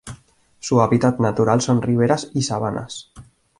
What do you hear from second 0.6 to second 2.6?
hábitat natural son riberas y